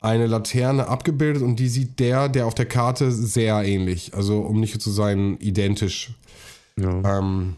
eine 0.00 0.26
Laterne 0.26 0.88
abgebildet 0.88 1.42
und 1.42 1.56
die 1.56 1.68
sieht 1.68 1.98
der, 1.98 2.28
der 2.28 2.46
auf 2.46 2.54
der 2.54 2.66
Karte 2.66 3.12
sehr 3.12 3.62
ähnlich. 3.64 4.14
Also 4.14 4.40
um 4.40 4.60
nicht 4.60 4.80
zu 4.80 4.90
sein, 4.90 5.36
identisch. 5.40 6.14
Ja. 6.76 7.18
Ähm, 7.18 7.56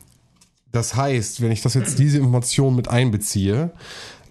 das 0.72 0.96
heißt, 0.96 1.42
wenn 1.42 1.52
ich 1.52 1.62
das 1.62 1.75
jetzt 1.75 1.99
diese 1.99 2.18
Information 2.18 2.75
mit 2.75 2.88
einbeziehe, 2.88 3.70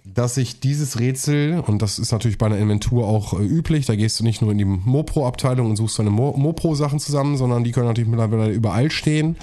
dass 0.04 0.38
ich 0.38 0.60
dieses 0.60 1.00
Rätsel, 1.00 1.64
und 1.66 1.82
das 1.82 2.00
ist 2.00 2.12
natürlich 2.12 2.38
bei 2.38 2.48
einer 2.48 2.58
Inventur 2.58 3.08
auch 3.08 3.40
äh, 3.40 3.44
üblich, 3.44 3.86
da 3.86 3.96
gehst 3.96 4.20
du 4.20 4.24
nicht 4.24 4.42
nur 4.42 4.52
in 4.52 4.58
die 4.58 4.66
Mopro-Abteilung 4.66 5.70
und 5.70 5.76
suchst 5.76 6.00
deine 6.00 6.10
Mo 6.10 6.34
Mopro-Sachen 6.36 7.00
zusammen, 7.00 7.38
sondern 7.38 7.64
die 7.64 7.72
können 7.72 7.88
natürlich 7.88 8.10
mittlerweile 8.10 8.52
überall 8.52 8.90
stehen. 8.90 9.36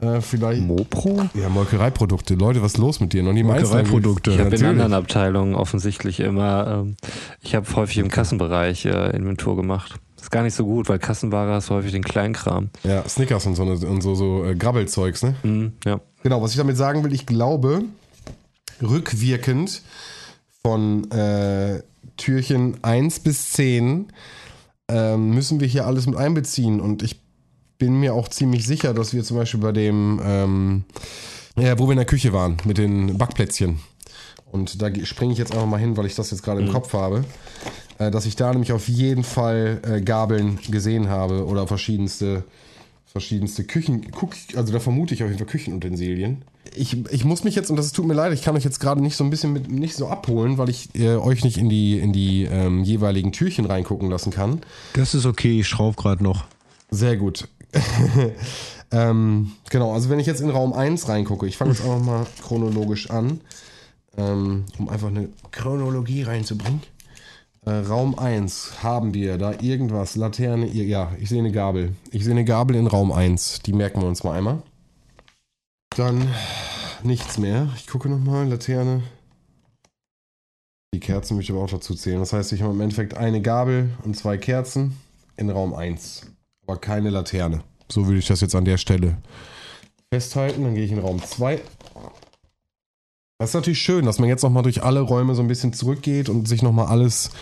Äh, 0.00 0.20
vielleicht. 0.20 0.62
Mopro? 0.62 1.28
Ja, 1.34 1.48
Molkereiprodukte. 1.48 2.34
Leute, 2.34 2.62
was 2.62 2.72
ist 2.72 2.78
los 2.78 3.00
mit 3.00 3.12
dir? 3.12 3.22
Noch 3.22 3.32
nie 3.32 3.44
Molkereiprodukte. 3.44 4.32
Ich 4.32 4.38
habe 4.40 4.56
in 4.56 4.64
anderen 4.64 4.94
Abteilungen 4.94 5.54
offensichtlich 5.54 6.20
immer, 6.20 6.82
ähm, 6.84 6.96
ich 7.40 7.54
habe 7.54 7.66
häufig 7.76 7.98
im 7.98 8.08
Kassenbereich 8.08 8.86
äh, 8.86 9.16
Inventur 9.16 9.56
gemacht. 9.56 10.00
ist 10.20 10.32
gar 10.32 10.42
nicht 10.42 10.54
so 10.54 10.64
gut, 10.64 10.88
weil 10.88 10.98
Kassenware 10.98 11.52
hast 11.52 11.70
du 11.70 11.74
häufig 11.74 11.92
den 11.92 12.02
Kleinkram. 12.02 12.70
Ja, 12.82 13.08
Snickers 13.08 13.46
und 13.46 13.54
so, 13.54 13.62
und 13.62 14.00
so, 14.00 14.14
so 14.16 14.44
äh, 14.44 14.56
Grabbelzeugs, 14.56 15.22
ne? 15.22 15.36
Hm, 15.42 15.72
ja. 15.84 16.00
Genau, 16.24 16.42
was 16.42 16.52
ich 16.52 16.56
damit 16.56 16.76
sagen 16.76 17.04
will, 17.04 17.12
ich 17.12 17.26
glaube, 17.26 17.84
rückwirkend 18.82 19.82
von 20.62 21.10
äh, 21.10 21.82
Türchen 22.16 22.82
1 22.82 23.20
bis 23.20 23.52
10 23.52 24.12
ähm, 24.88 25.30
müssen 25.30 25.60
wir 25.60 25.66
hier 25.66 25.86
alles 25.86 26.06
mit 26.06 26.16
einbeziehen. 26.16 26.80
Und 26.80 27.02
ich 27.02 27.20
bin 27.78 27.98
mir 27.98 28.14
auch 28.14 28.28
ziemlich 28.28 28.66
sicher, 28.66 28.94
dass 28.94 29.12
wir 29.12 29.24
zum 29.24 29.36
Beispiel 29.38 29.60
bei 29.60 29.72
dem, 29.72 30.20
ähm, 30.24 30.84
ja, 31.56 31.78
wo 31.78 31.86
wir 31.86 31.92
in 31.92 31.98
der 31.98 32.06
Küche 32.06 32.32
waren, 32.32 32.58
mit 32.64 32.78
den 32.78 33.18
Backplätzchen. 33.18 33.80
Und 34.50 34.82
da 34.82 34.94
springe 35.04 35.32
ich 35.32 35.38
jetzt 35.38 35.52
einfach 35.52 35.66
mal 35.66 35.80
hin, 35.80 35.96
weil 35.96 36.06
ich 36.06 36.14
das 36.14 36.30
jetzt 36.30 36.42
gerade 36.42 36.60
im 36.60 36.70
Kopf 36.70 36.92
habe. 36.92 37.24
Äh, 37.98 38.10
dass 38.10 38.26
ich 38.26 38.36
da 38.36 38.50
nämlich 38.50 38.72
auf 38.72 38.88
jeden 38.88 39.24
Fall 39.24 39.80
äh, 39.82 40.00
Gabeln 40.00 40.58
gesehen 40.70 41.08
habe 41.08 41.46
oder 41.46 41.66
verschiedenste 41.66 42.44
verschiedenste 43.12 43.64
Küchen, 43.64 44.06
also 44.56 44.72
da 44.72 44.80
vermute 44.80 45.12
ich 45.12 45.22
auf 45.22 45.28
jeden 45.28 45.38
Fall 45.38 45.46
Küchenutensilien. 45.46 46.44
Ich, 46.74 46.96
ich 47.10 47.24
muss 47.26 47.44
mich 47.44 47.54
jetzt, 47.54 47.68
und 47.68 47.76
das 47.76 47.92
tut 47.92 48.06
mir 48.06 48.14
leid, 48.14 48.32
ich 48.32 48.42
kann 48.42 48.56
euch 48.56 48.64
jetzt 48.64 48.80
gerade 48.80 49.02
nicht 49.02 49.16
so 49.16 49.24
ein 49.24 49.28
bisschen 49.28 49.52
mit, 49.52 49.70
nicht 49.70 49.94
so 49.94 50.08
abholen, 50.08 50.56
weil 50.56 50.70
ich 50.70 50.94
äh, 50.94 51.16
euch 51.16 51.44
nicht 51.44 51.58
in 51.58 51.68
die, 51.68 51.98
in 51.98 52.14
die 52.14 52.44
ähm, 52.44 52.82
jeweiligen 52.82 53.30
Türchen 53.30 53.66
reingucken 53.66 54.08
lassen 54.08 54.32
kann. 54.32 54.62
Das 54.94 55.14
ist 55.14 55.26
okay, 55.26 55.60
ich 55.60 55.68
schraube 55.68 56.00
gerade 56.00 56.24
noch. 56.24 56.46
Sehr 56.90 57.18
gut. 57.18 57.48
ähm, 58.90 59.52
genau, 59.68 59.92
also 59.92 60.08
wenn 60.08 60.18
ich 60.18 60.26
jetzt 60.26 60.40
in 60.40 60.48
Raum 60.48 60.72
1 60.72 61.06
reingucke, 61.08 61.46
ich 61.46 61.58
fange 61.58 61.72
jetzt 61.72 61.82
einfach 61.82 62.02
mal 62.02 62.26
chronologisch 62.42 63.10
an, 63.10 63.42
ähm, 64.16 64.64
um 64.78 64.88
einfach 64.88 65.08
eine 65.08 65.28
Chronologie 65.50 66.22
reinzubringen. 66.22 66.80
Äh, 67.64 67.70
Raum 67.70 68.18
1 68.18 68.82
haben 68.82 69.14
wir 69.14 69.38
da 69.38 69.52
irgendwas, 69.60 70.16
Laterne, 70.16 70.66
ja, 70.66 71.12
ich 71.20 71.28
sehe 71.28 71.38
eine 71.38 71.52
Gabel. 71.52 71.94
Ich 72.10 72.24
sehe 72.24 72.32
eine 72.32 72.44
Gabel 72.44 72.76
in 72.76 72.86
Raum 72.86 73.12
1, 73.12 73.60
die 73.60 73.72
merken 73.72 74.00
wir 74.00 74.08
uns 74.08 74.24
mal 74.24 74.36
einmal. 74.36 74.62
Dann 75.96 76.28
nichts 77.02 77.38
mehr. 77.38 77.68
Ich 77.76 77.86
gucke 77.86 78.08
nochmal, 78.08 78.48
Laterne. 78.48 79.02
Die 80.94 81.00
Kerzen 81.00 81.36
möchte 81.36 81.52
ich 81.52 81.56
aber 81.56 81.64
auch 81.64 81.70
dazu 81.70 81.94
zählen. 81.94 82.20
Das 82.20 82.32
heißt, 82.32 82.52
ich 82.52 82.62
habe 82.62 82.72
im 82.72 82.80
Endeffekt 82.80 83.14
eine 83.14 83.40
Gabel 83.40 83.90
und 84.04 84.16
zwei 84.16 84.36
Kerzen 84.36 84.96
in 85.36 85.48
Raum 85.48 85.74
1 85.74 86.32
aber 86.66 86.80
keine 86.80 87.10
Laterne. 87.10 87.62
So 87.90 88.06
würde 88.06 88.18
ich 88.18 88.26
das 88.26 88.40
jetzt 88.40 88.54
an 88.54 88.64
der 88.64 88.78
Stelle 88.78 89.16
festhalten. 90.12 90.62
Dann 90.64 90.74
gehe 90.74 90.84
ich 90.84 90.92
in 90.92 90.98
Raum 90.98 91.22
2. 91.22 91.60
Das 93.42 93.50
ist 93.50 93.54
natürlich 93.54 93.82
schön, 93.82 94.04
dass 94.04 94.20
man 94.20 94.28
jetzt 94.28 94.44
nochmal 94.44 94.62
durch 94.62 94.84
alle 94.84 95.00
Räume 95.00 95.34
so 95.34 95.42
ein 95.42 95.48
bisschen 95.48 95.72
zurückgeht 95.72 96.28
und 96.28 96.46
sich 96.46 96.62
nochmal 96.62 96.86
alles 96.86 97.32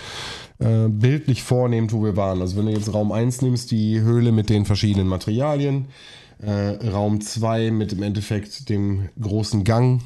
äh, 0.58 0.88
bildlich 0.88 1.42
vornimmt, 1.42 1.92
wo 1.92 2.02
wir 2.02 2.16
waren. 2.16 2.40
Also 2.40 2.56
wenn 2.56 2.64
du 2.64 2.72
jetzt 2.72 2.94
Raum 2.94 3.12
1 3.12 3.42
nimmst, 3.42 3.70
die 3.70 4.00
Höhle 4.00 4.32
mit 4.32 4.48
den 4.48 4.64
verschiedenen 4.64 5.08
Materialien, 5.08 5.88
äh, 6.38 6.88
Raum 6.88 7.20
2 7.20 7.70
mit 7.70 7.92
im 7.92 8.02
Endeffekt 8.02 8.70
dem 8.70 9.10
großen 9.20 9.62
Gang, 9.62 10.00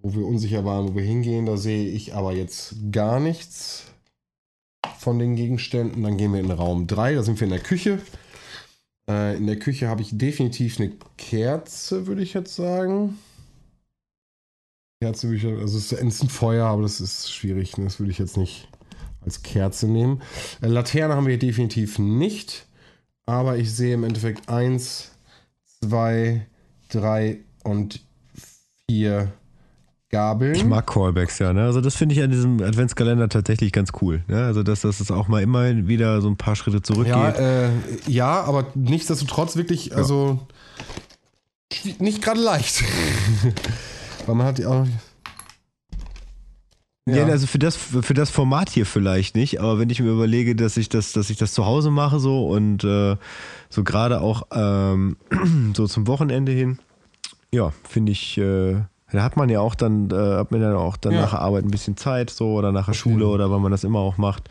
wo 0.00 0.14
wir 0.14 0.24
unsicher 0.24 0.64
waren, 0.64 0.90
wo 0.90 0.94
wir 0.94 1.02
hingehen, 1.02 1.44
da 1.44 1.56
sehe 1.56 1.88
ich 1.88 2.14
aber 2.14 2.32
jetzt 2.32 2.76
gar 2.92 3.18
nichts 3.18 3.86
von 4.96 5.18
den 5.18 5.34
Gegenständen. 5.34 6.04
Dann 6.04 6.18
gehen 6.18 6.32
wir 6.32 6.38
in 6.38 6.52
Raum 6.52 6.86
3, 6.86 7.16
da 7.16 7.24
sind 7.24 7.40
wir 7.40 7.46
in 7.48 7.54
der 7.54 7.58
Küche. 7.58 7.98
Äh, 9.08 9.36
in 9.38 9.48
der 9.48 9.58
Küche 9.58 9.88
habe 9.88 10.02
ich 10.02 10.16
definitiv 10.16 10.78
eine 10.78 10.92
Kerze, 11.16 12.06
würde 12.06 12.22
ich 12.22 12.32
jetzt 12.32 12.54
sagen. 12.54 13.18
Kerze 15.02 15.28
würde 15.28 15.36
ich, 15.36 15.46
also 15.46 15.78
es 15.78 15.92
ist 15.92 16.22
ein 16.22 16.28
Feuer, 16.28 16.66
aber 16.66 16.82
das 16.82 17.00
ist 17.00 17.32
schwierig. 17.32 17.78
ne? 17.78 17.84
Das 17.84 17.98
würde 18.00 18.12
ich 18.12 18.18
jetzt 18.18 18.36
nicht 18.36 18.68
als 19.24 19.42
Kerze 19.42 19.86
nehmen. 19.86 20.20
Äh, 20.60 20.66
Laterne 20.66 21.14
haben 21.14 21.26
wir 21.26 21.38
definitiv 21.38 21.98
nicht. 21.98 22.66
Aber 23.24 23.56
ich 23.56 23.72
sehe 23.72 23.94
im 23.94 24.04
Endeffekt 24.04 24.50
eins, 24.50 25.12
zwei, 25.80 26.46
drei 26.90 27.38
und 27.64 28.00
vier 28.88 29.32
Gabeln. 30.10 30.54
Ich 30.54 30.64
mag 30.64 30.86
Callbacks, 30.86 31.38
ja. 31.38 31.54
Ne? 31.54 31.62
Also 31.62 31.80
das 31.80 31.96
finde 31.96 32.14
ich 32.14 32.22
an 32.22 32.30
diesem 32.30 32.62
Adventskalender 32.62 33.30
tatsächlich 33.30 33.72
ganz 33.72 33.92
cool. 34.02 34.22
Ne? 34.28 34.44
Also 34.44 34.62
dass, 34.62 34.82
dass 34.82 35.00
es 35.00 35.10
auch 35.10 35.28
mal 35.28 35.42
immer 35.42 35.88
wieder 35.88 36.20
so 36.20 36.28
ein 36.28 36.36
paar 36.36 36.56
Schritte 36.56 36.82
zurückgeht. 36.82 37.14
Ja, 37.14 37.30
äh, 37.30 37.70
ja, 38.06 38.42
aber 38.42 38.66
nichtsdestotrotz 38.74 39.56
wirklich, 39.56 39.96
also 39.96 40.46
nicht 41.98 42.20
gerade 42.20 42.40
leicht. 42.40 42.84
Weil 44.26 44.34
man 44.34 44.46
hat 44.46 44.58
ja 44.58 44.68
auch. 44.68 44.86
Ja, 47.08 47.24
also 47.26 47.46
für 47.48 47.58
das, 47.58 47.76
für 47.76 48.14
das 48.14 48.30
Format 48.30 48.70
hier 48.70 48.86
vielleicht 48.86 49.34
nicht, 49.34 49.58
aber 49.60 49.80
wenn 49.80 49.90
ich 49.90 50.00
mir 50.00 50.10
überlege, 50.10 50.54
dass 50.54 50.76
ich 50.76 50.88
das, 50.88 51.12
dass 51.12 51.28
ich 51.28 51.38
das 51.38 51.52
zu 51.54 51.66
Hause 51.66 51.90
mache 51.90 52.20
so 52.20 52.46
und 52.46 52.84
äh, 52.84 53.16
so 53.68 53.82
gerade 53.82 54.20
auch 54.20 54.46
ähm, 54.52 55.16
so 55.74 55.88
zum 55.88 56.06
Wochenende 56.06 56.52
hin, 56.52 56.78
ja, 57.52 57.72
finde 57.88 58.12
ich, 58.12 58.38
äh, 58.38 58.76
da 59.10 59.22
hat 59.24 59.36
man 59.36 59.48
ja 59.48 59.58
auch 59.60 59.74
dann, 59.74 60.08
äh, 60.12 60.14
hat 60.36 60.52
man 60.52 60.62
ja 60.62 60.76
auch 60.76 60.96
dann 60.96 61.14
Ja. 61.14 61.22
nach 61.22 61.30
der 61.30 61.40
Arbeit 61.40 61.64
ein 61.64 61.70
bisschen 61.72 61.96
Zeit 61.96 62.30
so 62.30 62.52
oder 62.52 62.70
nach 62.70 62.86
der 62.86 62.92
Schule 62.92 63.14
Verstehe. 63.16 63.34
oder 63.34 63.50
weil 63.50 63.58
man 63.58 63.72
das 63.72 63.82
immer 63.82 63.98
auch 63.98 64.16
macht. 64.16 64.48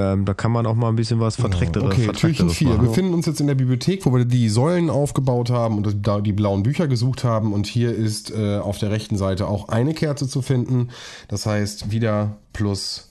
Ähm, 0.00 0.24
da 0.24 0.32
kann 0.32 0.50
man 0.50 0.64
auch 0.66 0.74
mal 0.74 0.88
ein 0.88 0.96
bisschen 0.96 1.20
was 1.20 1.36
Verträgteres, 1.36 1.92
Okay, 1.92 2.06
Türchen 2.06 2.48
Vertrackteres 2.48 2.56
4. 2.56 2.68
Wir 2.70 2.78
befinden 2.78 3.12
uns 3.12 3.26
jetzt 3.26 3.40
in 3.40 3.46
der 3.46 3.54
Bibliothek, 3.54 4.06
wo 4.06 4.14
wir 4.14 4.24
die 4.24 4.48
Säulen 4.48 4.88
aufgebaut 4.88 5.50
haben 5.50 5.76
und 5.76 6.06
die 6.26 6.32
blauen 6.32 6.62
Bücher 6.62 6.88
gesucht 6.88 7.22
haben. 7.22 7.52
Und 7.52 7.66
hier 7.66 7.94
ist 7.94 8.30
äh, 8.30 8.58
auf 8.58 8.78
der 8.78 8.90
rechten 8.90 9.18
Seite 9.18 9.46
auch 9.46 9.68
eine 9.68 9.92
Kerze 9.92 10.26
zu 10.26 10.40
finden. 10.40 10.88
Das 11.28 11.44
heißt, 11.44 11.90
wieder 11.90 12.38
plus 12.54 13.10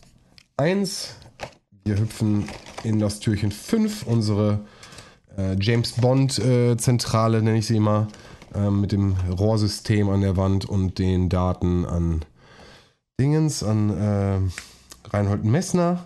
1. 0.58 1.16
Wir 1.86 2.00
hüpfen 2.00 2.46
in 2.84 3.00
das 3.00 3.20
Türchen 3.20 3.52
5, 3.52 4.08
unsere 4.08 4.62
äh, 5.38 5.56
James 5.60 5.94
Bond 5.94 6.40
äh, 6.40 6.76
Zentrale, 6.78 7.42
nenne 7.42 7.60
ich 7.60 7.68
sie 7.68 7.78
immer, 7.78 8.08
ähm, 8.56 8.82
mit 8.82 8.92
dem 8.92 9.16
Rohrsystem 9.38 10.10
an 10.10 10.22
der 10.22 10.38
Wand 10.38 10.66
und 10.66 10.98
den 10.98 11.30
Daten 11.30 11.86
an 11.86 12.26
Dingens, 13.20 13.64
an 13.64 13.90
äh, 13.90 14.40
Reinhold 15.10 15.44
Messner. 15.44 16.06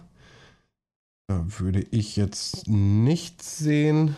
Da 1.28 1.46
würde 1.60 1.86
ich 1.92 2.16
jetzt 2.16 2.68
nichts 2.68 3.58
sehen. 3.58 4.16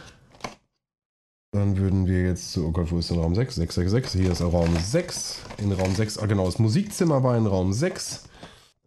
Dann 1.52 1.78
würden 1.78 2.08
wir 2.08 2.24
jetzt 2.24 2.52
zu, 2.52 2.66
oh 2.66 2.72
Gott, 2.72 2.92
wo 2.92 2.98
ist 2.98 3.12
denn 3.12 3.20
Raum 3.20 3.36
6? 3.36 3.56
666, 3.56 4.22
hier 4.22 4.32
ist 4.32 4.42
Raum 4.42 4.76
6. 4.78 5.40
In 5.60 5.72
Raum 5.72 5.96
6, 5.96 6.18
ah 6.18 6.26
genau, 6.26 6.46
das 6.46 6.60
Musikzimmer 6.60 7.24
war 7.24 7.38
in 7.38 7.48
Raum 7.48 7.72
6, 7.72 8.28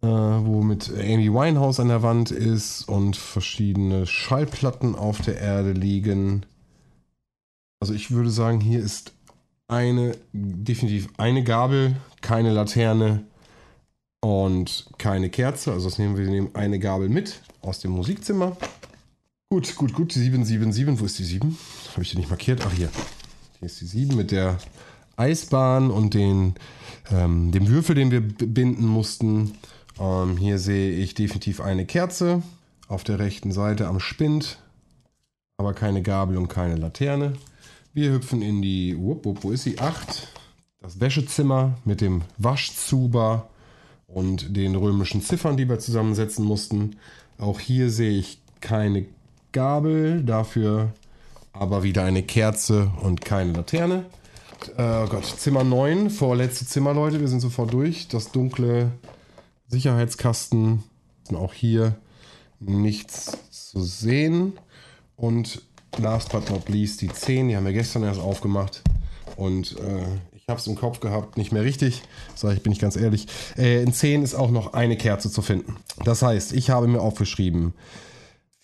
äh, 0.01 0.07
wo 0.07 0.61
mit 0.61 0.91
Amy 0.91 1.33
Winehouse 1.33 1.79
an 1.79 1.87
der 1.87 2.03
Wand 2.03 2.29
ist 2.29 2.87
und 2.87 3.15
verschiedene 3.15 4.05
Schallplatten 4.05 4.95
auf 4.95 5.21
der 5.21 5.39
Erde 5.39 5.71
liegen. 5.71 6.45
Also 7.79 7.93
ich 7.93 8.11
würde 8.11 8.29
sagen, 8.29 8.59
hier 8.59 8.81
ist 8.81 9.13
eine, 9.67 10.15
definitiv 10.33 11.09
eine 11.17 11.43
Gabel, 11.43 11.95
keine 12.21 12.51
Laterne 12.51 13.23
und 14.21 14.87
keine 14.97 15.29
Kerze. 15.29 15.71
Also 15.71 15.89
das 15.89 15.97
nehmen 15.97 16.17
wir, 16.17 16.25
wir 16.25 16.31
nehmen 16.31 16.49
eine 16.53 16.79
Gabel 16.79 17.09
mit 17.09 17.41
aus 17.61 17.79
dem 17.79 17.91
Musikzimmer. 17.91 18.57
Gut, 19.49 19.75
gut, 19.75 19.93
gut. 19.93 20.13
Die 20.13 20.19
777. 20.19 20.99
Wo 20.99 21.05
ist 21.05 21.19
die 21.19 21.23
7? 21.23 21.57
Habe 21.93 22.03
ich 22.03 22.11
die 22.11 22.17
nicht 22.17 22.29
markiert? 22.29 22.61
Ach, 22.65 22.73
hier. 22.73 22.89
Hier 23.59 23.65
ist 23.65 23.81
die 23.81 23.85
7 23.85 24.15
mit 24.15 24.31
der 24.31 24.57
Eisbahn 25.17 25.91
und 25.91 26.13
den, 26.13 26.55
ähm, 27.11 27.51
dem 27.51 27.67
Würfel, 27.67 27.95
den 27.95 28.11
wir 28.11 28.21
binden 28.21 28.85
mussten. 28.85 29.55
Ähm, 29.99 30.37
hier 30.37 30.59
sehe 30.59 30.91
ich 30.91 31.13
definitiv 31.13 31.61
eine 31.61 31.85
Kerze 31.85 32.41
auf 32.87 33.03
der 33.03 33.19
rechten 33.19 33.51
Seite 33.51 33.87
am 33.87 33.99
Spind, 33.99 34.59
aber 35.57 35.73
keine 35.73 36.01
Gabel 36.01 36.37
und 36.37 36.47
keine 36.47 36.75
Laterne. 36.75 37.33
Wir 37.93 38.11
hüpfen 38.11 38.41
in 38.41 38.61
die, 38.61 38.97
wupp, 38.97 39.25
wupp, 39.25 39.43
wo 39.43 39.51
ist 39.51 39.63
sie? 39.63 39.79
8. 39.79 40.27
Das 40.81 41.01
Wäschezimmer 41.01 41.77
mit 41.83 41.99
dem 42.01 42.21
Waschzuber 42.37 43.49
und 44.13 44.55
den 44.55 44.75
römischen 44.75 45.21
Ziffern, 45.21 45.57
die 45.57 45.69
wir 45.69 45.79
zusammensetzen 45.79 46.45
mussten. 46.45 46.97
Auch 47.37 47.59
hier 47.59 47.89
sehe 47.89 48.17
ich 48.17 48.39
keine 48.61 49.05
Gabel, 49.51 50.23
dafür 50.23 50.93
aber 51.53 51.83
wieder 51.83 52.03
eine 52.03 52.23
Kerze 52.23 52.91
und 53.01 53.21
keine 53.21 53.53
Laterne. 53.53 54.05
äh, 54.77 55.07
Gott, 55.07 55.25
Zimmer 55.25 55.63
9, 55.63 56.09
vorletzte 56.09 56.65
Zimmer, 56.65 56.93
Leute. 56.93 57.19
Wir 57.19 57.27
sind 57.27 57.39
sofort 57.39 57.73
durch. 57.73 58.07
Das 58.07 58.31
dunkle 58.31 58.91
Sicherheitskasten. 59.67 60.83
Auch 61.33 61.53
hier 61.53 61.95
nichts 62.59 63.37
zu 63.51 63.81
sehen. 63.81 64.53
Und 65.15 65.61
last 65.97 66.31
but 66.31 66.49
not 66.49 66.69
least 66.69 67.01
die 67.01 67.09
10. 67.09 67.49
Die 67.49 67.55
haben 67.57 67.65
wir 67.65 67.73
gestern 67.73 68.03
erst 68.03 68.19
aufgemacht. 68.19 68.81
Und 69.35 69.77
äh, 69.77 70.05
habe 70.49 70.59
es 70.59 70.67
im 70.67 70.75
Kopf 70.75 70.99
gehabt, 70.99 71.37
nicht 71.37 71.51
mehr 71.51 71.63
richtig. 71.63 72.01
Sag 72.35 72.53
ich, 72.53 72.63
bin 72.63 72.71
ich 72.71 72.79
ganz 72.79 72.95
ehrlich. 72.95 73.27
Äh, 73.57 73.83
in 73.83 73.93
10 73.93 74.23
ist 74.23 74.35
auch 74.35 74.51
noch 74.51 74.73
eine 74.73 74.97
Kerze 74.97 75.31
zu 75.31 75.41
finden. 75.41 75.77
Das 76.03 76.21
heißt, 76.21 76.53
ich 76.53 76.69
habe 76.69 76.87
mir 76.87 77.01
aufgeschrieben 77.01 77.73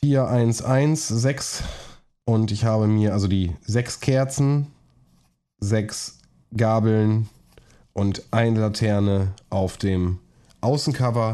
4, 0.01 0.27
1, 0.27 0.62
1, 0.62 1.08
6. 1.08 1.63
Und 2.25 2.51
ich 2.51 2.65
habe 2.65 2.88
mir 2.88 3.13
also 3.13 3.27
die 3.27 3.56
sechs 3.62 4.00
Kerzen, 4.00 4.68
sechs 5.60 6.18
Gabeln 6.56 7.30
und 7.94 8.24
eine 8.32 8.60
Laterne 8.60 9.34
auf 9.51 9.77
dem 9.77 10.20
Außencover. 10.62 11.34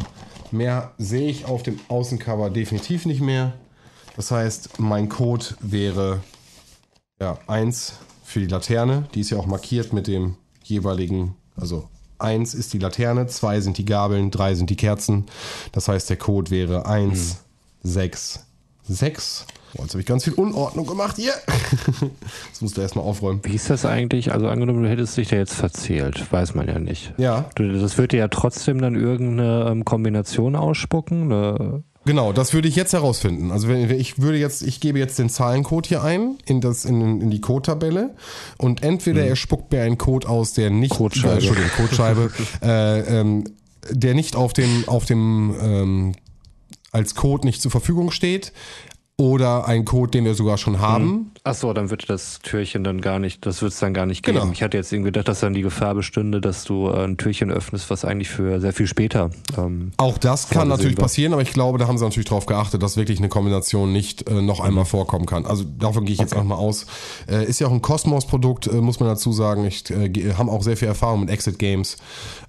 Mehr 0.52 0.92
sehe 0.98 1.30
ich 1.30 1.46
auf 1.46 1.64
dem 1.64 1.80
Außencover 1.88 2.50
definitiv 2.50 3.06
nicht 3.06 3.22
mehr. 3.22 3.54
Das 4.18 4.32
heißt, 4.32 4.80
mein 4.80 5.08
Code 5.08 5.46
wäre 5.62 6.22
ja 7.22 7.40
1 7.48 7.94
für 8.24 8.42
die 8.42 8.48
Laterne. 8.48 9.08
Die 9.14 9.22
ist 9.22 9.30
ja 9.30 9.38
auch 9.38 9.46
markiert 9.46 9.94
mit 9.94 10.08
dem 10.08 10.36
jeweiligen, 10.72 11.36
also 11.56 11.88
1 12.20 12.54
ist 12.54 12.74
die 12.74 12.80
Laterne, 12.80 13.28
2 13.28 13.62
sind 13.62 13.78
die 13.78 13.86
Gabeln, 13.86 14.32
3 14.32 14.56
sind 14.56 14.70
die 14.70 14.76
Kerzen. 14.76 15.26
Das 15.72 15.88
heißt, 15.88 16.10
der 16.10 16.18
Code 16.18 16.52
wäre 16.52 16.86
1, 16.86 17.38
6, 17.84 18.46
6. 18.88 19.46
Oh, 19.78 19.84
jetzt 19.84 19.92
habe 19.92 20.02
ich 20.02 20.06
ganz 20.06 20.26
viel 20.26 20.34
Unordnung 20.34 20.86
gemacht 20.86 21.16
hier. 21.16 21.32
das 22.52 22.62
musst 22.62 22.78
du 22.78 22.82
erstmal 22.82 23.06
aufräumen. 23.06 23.40
Wie 23.44 23.56
ist 23.56 23.70
das 23.70 23.86
eigentlich? 23.86 24.34
Also 24.34 24.48
angenommen, 24.48 24.84
du 24.84 24.90
hättest 24.90 25.16
dich 25.16 25.30
da 25.30 25.38
jetzt 25.38 25.54
verzählt, 25.54 26.32
weiß 26.32 26.56
man 26.56 26.68
ja 26.68 26.78
nicht. 26.78 27.14
Ja. 27.18 27.50
Das 27.56 27.98
würde 27.98 28.18
ja 28.18 28.28
trotzdem 28.28 28.82
dann 28.82 28.96
irgendeine 28.96 29.70
ähm, 29.70 29.86
Kombination 29.86 30.58
ausspucken. 30.58 31.32
Eine 31.32 31.84
Genau, 32.06 32.34
das 32.34 32.54
würde 32.54 32.68
ich 32.68 32.76
jetzt 32.76 32.94
herausfinden. 32.94 33.52
Also 33.52 33.68
wenn 33.68 33.90
ich 33.92 34.20
würde 34.20 34.38
jetzt, 34.38 34.64
ich 34.64 34.80
gebe 34.80 34.98
jetzt 34.98 35.20
den 35.20 35.30
Zahlencode 35.30 35.86
hier 35.86 36.04
ein 36.04 36.38
in 36.46 36.60
das 36.60 36.86
in, 36.86 37.22
in 37.22 37.30
die 37.30 37.42
Code-Tabelle 37.42 38.16
und 38.58 38.82
entweder 38.84 39.24
er 39.24 39.36
spuckt 39.36 39.72
mir 39.72 39.84
einen 39.84 40.00
Code 40.00 40.28
aus, 40.28 40.54
der 40.54 40.72
nicht 40.72 40.96
Codescheibe. 40.96 41.34
Äh, 41.34 41.36
Entschuldigung, 41.36 41.72
Codescheibe, 41.78 42.32
äh, 42.64 43.20
ähm, 43.20 43.44
der 43.92 44.16
nicht 44.16 44.36
auf 44.36 44.54
dem 44.54 44.84
auf 44.88 45.06
dem 45.06 45.56
ähm, 45.62 46.12
als 46.92 47.16
Code 47.16 47.46
nicht 47.46 47.62
zur 47.62 47.72
Verfügung 47.72 48.12
steht 48.12 48.52
oder 49.22 49.68
ein 49.68 49.86
Code, 49.86 50.10
den 50.10 50.26
wir 50.26 50.34
sogar 50.34 50.58
schon 50.58 50.80
haben. 50.80 51.32
Ach 51.44 51.54
so, 51.54 51.74
dann 51.74 51.92
wird 51.92 52.10
das 52.10 52.40
Türchen 52.42 52.84
dann 52.84 53.02
gar 53.02 53.20
nicht, 53.20 53.46
das 53.46 53.62
wird 53.62 53.72
es 53.72 53.78
dann 53.80 53.94
gar 53.94 54.08
nicht 54.08 54.24
geben. 54.24 54.40
Genau. 54.40 54.52
Ich 54.52 54.64
hatte 54.64 54.78
jetzt 54.78 54.92
irgendwie 54.92 55.10
gedacht, 55.10 55.28
dass 55.28 55.42
dann 55.42 55.54
die 55.54 55.62
Gefahr 55.62 55.94
bestünde, 55.94 56.42
dass 56.42 56.64
du 56.64 56.88
äh, 56.90 57.04
ein 57.04 57.18
Türchen 57.18 57.52
öffnest, 57.52 57.92
was 57.92 58.04
eigentlich 58.04 58.30
für 58.30 58.60
sehr 58.60 58.74
viel 58.74 58.88
später. 58.88 59.30
Ähm, 59.56 59.92
Auch 59.98 60.18
das 60.18 60.50
kann 60.50 60.68
natürlich 60.70 60.98
war. 60.98 61.04
passieren, 61.04 61.34
aber 61.34 61.44
ich 61.44 61.54
glaube, 61.54 61.78
da 61.78 61.88
haben 61.88 62.00
sie 62.00 62.04
natürlich 62.04 62.30
darauf 62.30 62.48
geachtet, 62.48 62.82
dass 62.82 62.98
wirklich 62.98 63.20
eine 63.20 63.30
Kombination 63.30 63.94
nicht 63.94 64.28
äh, 64.28 64.42
noch 64.42 64.60
einmal 64.60 64.86
vorkommen 64.86 65.28
kann. 65.28 65.46
Also 65.46 65.66
davon 65.66 66.06
gehe 66.06 66.14
ich 66.14 66.20
jetzt 66.20 66.36
auch 66.36 66.44
mal 66.44 66.56
aus. 66.56 66.88
Äh, 67.30 67.46
ist 67.46 67.60
ja 67.60 67.68
auch 67.68 67.72
ein 67.72 67.84
Cosmos-Produkt, 67.84 68.66
äh, 68.66 68.82
muss 68.82 69.00
man 69.00 69.08
dazu 69.08 69.32
sagen. 69.34 69.66
Ich 69.66 69.88
äh, 69.92 70.34
haben 70.34 70.50
auch 70.50 70.64
sehr 70.64 70.78
viel 70.78 70.88
Erfahrung 70.88 71.20
mit 71.20 71.30
Exit 71.30 71.60
Games. 71.60 71.98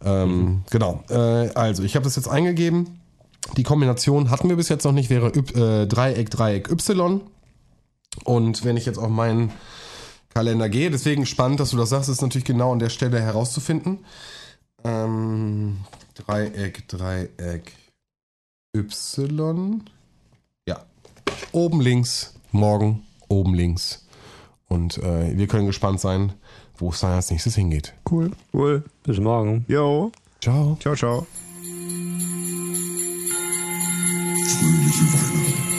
Ähm, 0.02 0.62
Genau. 0.70 1.04
Äh, 1.10 1.14
also 1.54 1.82
ich 1.82 1.96
habe 1.96 2.04
das 2.04 2.16
jetzt 2.16 2.28
eingegeben. 2.28 3.01
Die 3.56 3.62
Kombination 3.62 4.30
hatten 4.30 4.48
wir 4.48 4.56
bis 4.56 4.68
jetzt 4.68 4.84
noch 4.84 4.92
nicht, 4.92 5.10
wäre 5.10 5.32
y, 5.34 5.40
äh, 5.56 5.86
Dreieck, 5.86 6.30
Dreieck, 6.30 6.70
Y. 6.70 7.20
Und 8.24 8.64
wenn 8.64 8.76
ich 8.76 8.86
jetzt 8.86 8.98
auf 8.98 9.08
meinen 9.08 9.52
Kalender 10.32 10.68
gehe, 10.68 10.90
deswegen 10.90 11.26
spannend, 11.26 11.60
dass 11.60 11.70
du 11.70 11.76
das 11.76 11.90
sagst, 11.90 12.08
ist 12.08 12.22
natürlich 12.22 12.44
genau 12.44 12.72
an 12.72 12.78
der 12.78 12.90
Stelle 12.90 13.20
herauszufinden. 13.20 13.98
Ähm, 14.84 15.78
Dreieck, 16.14 16.88
Dreieck, 16.88 17.72
Y. 18.76 19.82
Ja. 20.66 20.84
Oben 21.52 21.80
links, 21.80 22.34
morgen, 22.52 23.04
oben 23.28 23.54
links. 23.54 24.06
Und 24.68 24.98
äh, 24.98 25.36
wir 25.36 25.46
können 25.48 25.66
gespannt 25.66 26.00
sein, 26.00 26.32
wo 26.76 26.90
es 26.90 27.00
dann 27.00 27.12
als 27.12 27.30
nächstes 27.30 27.54
hingeht. 27.54 27.92
Cool. 28.10 28.30
cool. 28.54 28.84
Bis 29.02 29.18
morgen. 29.18 29.64
Jo. 29.68 30.10
Ciao. 30.40 30.76
Ciao, 30.80 30.96
ciao. 30.96 31.26
Fröhliche 34.62 35.12
Weihnachten. 35.12 35.71